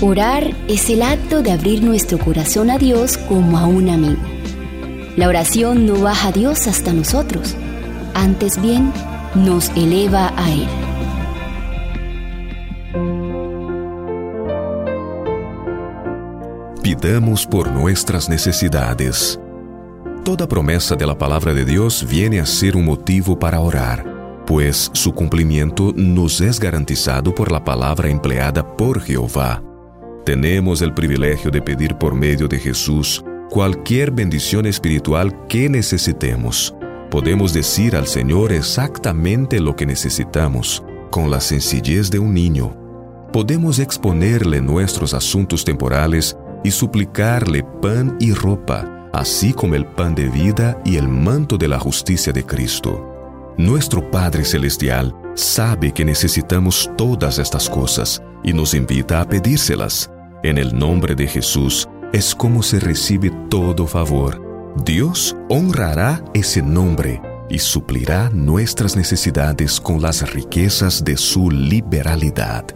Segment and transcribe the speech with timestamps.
[0.00, 4.22] Orar es el acto de abrir nuestro corazón a Dios como a un amigo.
[5.16, 7.56] La oración no baja a Dios hasta nosotros,
[8.14, 8.92] antes bien
[9.34, 10.68] nos eleva a Él.
[16.80, 19.40] Pidamos por nuestras necesidades.
[20.24, 24.92] Toda promesa de la palabra de Dios viene a ser un motivo para orar, pues
[24.94, 29.67] su cumplimiento nos es garantizado por la palabra empleada por Jehová.
[30.28, 36.74] Tenemos el privilegio de pedir por medio de Jesús cualquier bendición espiritual que necesitemos.
[37.10, 42.76] Podemos decir al Señor exactamente lo que necesitamos, con la sencillez de un niño.
[43.32, 50.28] Podemos exponerle nuestros asuntos temporales y suplicarle pan y ropa, así como el pan de
[50.28, 53.54] vida y el manto de la justicia de Cristo.
[53.56, 60.10] Nuestro Padre Celestial sabe que necesitamos todas estas cosas y nos invita a pedírselas.
[60.44, 64.40] En el nombre de Jesús es como se recibe todo favor.
[64.84, 72.66] Dios honrará ese nombre y suplirá nuestras necesidades con las riquezas de su liberalidad.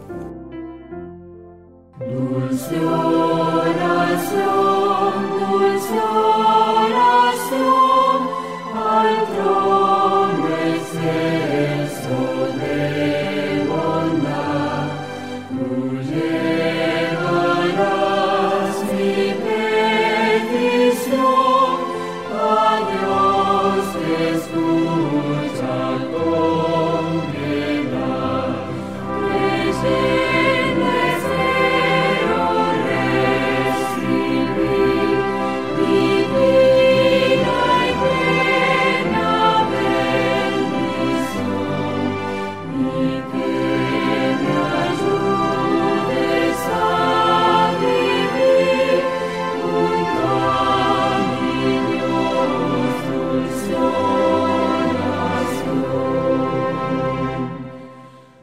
[24.17, 24.72] Jesus.